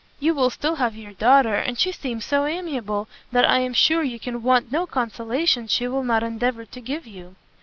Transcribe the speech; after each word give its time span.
"You 0.19 0.33
will 0.33 0.49
still 0.49 0.77
have 0.77 0.95
your 0.95 1.13
daughter, 1.13 1.53
and 1.53 1.77
she 1.77 1.91
seems 1.91 2.25
so 2.25 2.47
amiable, 2.47 3.07
that 3.31 3.47
I 3.47 3.59
am 3.59 3.75
sure 3.75 4.01
you 4.01 4.19
can 4.19 4.41
want 4.41 4.71
no 4.71 4.87
consolation 4.87 5.67
she 5.67 5.87
will 5.87 6.01
not 6.03 6.23
endeavour 6.23 6.65
to 6.65 6.81
give 6.81 7.05
you." 7.05 7.35